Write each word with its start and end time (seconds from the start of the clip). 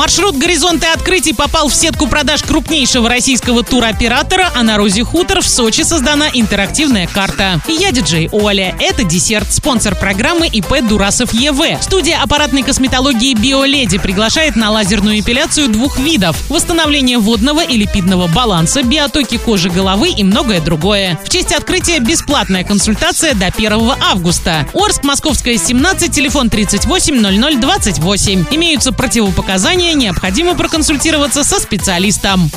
Маршрут 0.00 0.38
«Горизонты 0.38 0.86
открытий» 0.86 1.34
попал 1.34 1.68
в 1.68 1.74
сетку 1.74 2.06
продаж 2.06 2.42
крупнейшего 2.42 3.06
российского 3.06 3.62
туроператора, 3.62 4.50
а 4.54 4.62
на 4.62 4.78
Розе 4.78 5.04
Хутор 5.04 5.42
в 5.42 5.46
Сочи 5.46 5.82
создана 5.82 6.30
интерактивная 6.32 7.06
карта. 7.06 7.60
Я 7.68 7.92
диджей 7.92 8.30
Оля. 8.32 8.74
Это 8.80 9.04
десерт, 9.04 9.52
спонсор 9.52 9.94
программы 9.94 10.46
ИП 10.46 10.80
Дурасов 10.88 11.34
ЕВ. 11.34 11.82
Студия 11.82 12.18
аппаратной 12.22 12.62
косметологии 12.62 13.34
«Биоледи» 13.34 13.98
приглашает 13.98 14.56
на 14.56 14.70
лазерную 14.70 15.20
эпиляцию 15.20 15.68
двух 15.68 15.98
видов. 15.98 16.48
Восстановление 16.48 17.18
водного 17.18 17.62
и 17.62 17.76
липидного 17.76 18.26
баланса, 18.26 18.82
биотоки 18.82 19.36
кожи 19.36 19.68
головы 19.68 20.12
и 20.12 20.24
многое 20.24 20.62
другое. 20.62 21.20
В 21.22 21.28
честь 21.28 21.52
открытия 21.52 21.98
бесплатная 21.98 22.64
консультация 22.64 23.34
до 23.34 23.48
1 23.48 23.92
августа. 24.00 24.66
Орск, 24.72 25.04
Московская, 25.04 25.58
17, 25.58 26.10
телефон 26.10 26.48
38 26.48 27.20
00 27.20 27.56
28. 27.60 28.46
Имеются 28.50 28.92
противопоказания, 28.92 29.89
необходимо 29.94 30.54
проконсультироваться 30.54 31.44
со 31.44 31.60
специалистом. 31.60 32.50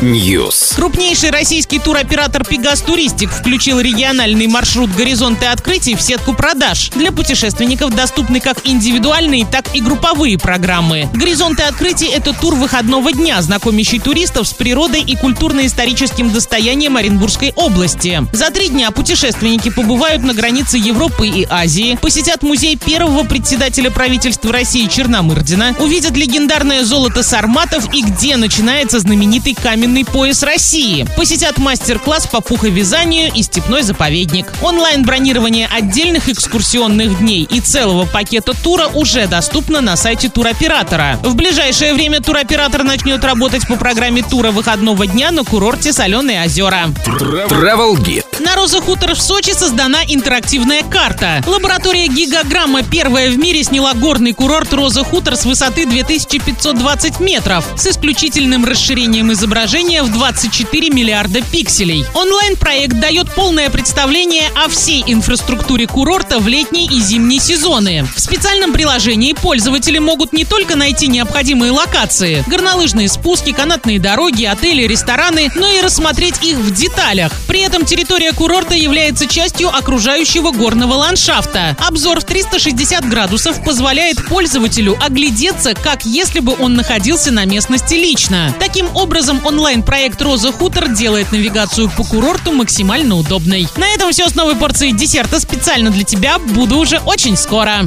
News. 0.00 0.74
Крупнейший 0.76 1.30
российский 1.30 1.78
туроператор 1.78 2.44
«Пегас 2.44 2.80
Туристик» 2.80 3.30
включил 3.30 3.80
региональный 3.80 4.46
маршрут 4.46 4.90
«Горизонты 4.94 5.46
открытий» 5.46 5.94
в 5.94 6.02
сетку 6.02 6.34
продаж. 6.34 6.90
Для 6.94 7.12
путешественников 7.12 7.94
доступны 7.94 8.40
как 8.40 8.58
индивидуальные, 8.64 9.46
так 9.46 9.74
и 9.74 9.80
групповые 9.80 10.38
программы. 10.38 11.08
«Горизонты 11.12 11.62
открытий»— 11.62 12.06
это 12.14 12.32
тур 12.32 12.54
выходного 12.54 13.12
дня, 13.12 13.40
знакомящий 13.42 13.98
туристов 13.98 14.48
с 14.48 14.52
природой 14.52 15.02
и 15.02 15.16
культурно-историческим 15.16 16.30
достоянием 16.32 16.96
Оренбургской 16.96 17.52
области. 17.56 18.26
За 18.32 18.50
три 18.50 18.68
дня 18.68 18.90
путешественники 18.90 19.70
побывают 19.70 20.22
на 20.22 20.34
границе 20.34 20.78
Европы 20.78 21.28
и 21.28 21.46
Азии, 21.48 21.98
посетят 22.00 22.42
музей 22.42 22.76
первого 22.76 23.24
председателя 23.24 23.90
правительства 23.90 24.52
России 24.52 24.86
Черномырдина, 25.24 25.74
увидят 25.78 26.16
легендарное 26.16 26.84
золото 26.84 27.22
сарматов 27.22 27.92
и 27.94 28.02
где 28.02 28.36
начинается 28.36 29.00
знаменитый 29.00 29.54
каменный 29.54 30.04
пояс 30.04 30.42
России, 30.42 31.06
посетят 31.16 31.58
мастер-класс 31.58 32.26
по 32.26 32.40
пуховязанию 32.40 33.30
и 33.34 33.42
степной 33.42 33.82
заповедник. 33.82 34.46
Онлайн-бронирование 34.62 35.66
отдельных 35.66 36.28
экскурсионных 36.28 37.18
дней 37.18 37.46
и 37.50 37.60
целого 37.60 38.04
пакета 38.04 38.52
тура 38.52 38.88
уже 38.88 39.26
доступно 39.26 39.80
на 39.80 39.96
сайте 39.96 40.28
туроператора. 40.28 41.18
В 41.22 41.34
ближайшее 41.34 41.94
время 41.94 42.20
туроператор 42.20 42.82
начнет 42.82 43.24
работать 43.24 43.66
по 43.66 43.76
программе 43.76 44.22
тура 44.22 44.50
выходного 44.50 45.06
дня 45.06 45.30
на 45.30 45.44
курорте 45.44 45.92
Соленые 45.92 46.44
озера. 46.44 46.88
Travel 47.06 47.96
Guide. 47.96 48.24
На 48.40 48.56
Роза 48.56 48.80
Хутор 48.80 49.14
в 49.14 49.22
Сочи 49.22 49.52
создана 49.52 50.00
интерактивная 50.06 50.82
карта. 50.82 51.42
Лаборатория 51.46 52.08
Гигаграмма 52.08 52.82
первая 52.82 53.30
в 53.30 53.38
мире 53.38 53.62
сняла 53.62 53.94
горный 53.94 54.32
курорт 54.32 54.72
Роза 54.72 55.03
Хутор 55.10 55.36
с 55.36 55.44
высоты 55.44 55.86
2520 55.86 57.20
метров 57.20 57.64
с 57.76 57.86
исключительным 57.86 58.64
расширением 58.64 59.32
изображения 59.32 60.02
в 60.02 60.10
24 60.10 60.90
миллиарда 60.90 61.40
пикселей. 61.42 62.04
Онлайн-проект 62.14 62.98
дает 62.98 63.32
полное 63.32 63.70
представление 63.70 64.50
о 64.56 64.68
всей 64.68 65.04
инфраструктуре 65.06 65.86
курорта 65.86 66.38
в 66.38 66.48
летний 66.48 66.86
и 66.86 67.00
зимний 67.00 67.38
сезоны. 67.38 68.06
В 68.16 68.20
специальном 68.20 68.72
приложении 68.72 69.34
пользователи 69.34 69.98
могут 69.98 70.32
не 70.32 70.44
только 70.44 70.74
найти 70.76 71.06
необходимые 71.06 71.70
локации– 71.70 72.42
горнолыжные 72.46 73.08
спуски, 73.08 73.52
канатные 73.52 74.00
дороги, 74.00 74.44
отели, 74.44 74.86
рестораны, 74.86 75.50
но 75.54 75.68
и 75.68 75.80
рассмотреть 75.80 76.42
их 76.42 76.56
в 76.56 76.74
деталях. 76.74 77.32
При 77.46 77.60
этом 77.60 77.84
территория 77.84 78.32
курорта 78.32 78.74
является 78.74 79.26
частью 79.26 79.68
окружающего 79.68 80.50
горного 80.50 80.94
ландшафта. 80.94 81.76
Обзор 81.78 82.20
в 82.20 82.24
360 82.24 83.08
градусов 83.08 83.62
позволяет 83.62 84.24
пользователю 84.26 84.93
оглядеться, 85.00 85.74
как 85.74 86.04
если 86.04 86.40
бы 86.40 86.54
он 86.58 86.74
находился 86.74 87.30
на 87.30 87.44
местности 87.44 87.94
лично. 87.94 88.54
Таким 88.58 88.86
образом, 88.94 89.40
онлайн-проект 89.44 90.20
«Роза 90.22 90.52
Хутор» 90.52 90.88
делает 90.88 91.32
навигацию 91.32 91.90
по 91.90 92.04
курорту 92.04 92.52
максимально 92.52 93.16
удобной. 93.16 93.66
На 93.76 93.88
этом 93.88 94.12
все 94.12 94.28
с 94.28 94.34
новой 94.34 94.56
порцией 94.56 94.92
десерта 94.92 95.40
специально 95.40 95.90
для 95.90 96.04
тебя. 96.04 96.38
Буду 96.38 96.78
уже 96.78 96.98
очень 96.98 97.36
скоро. 97.36 97.82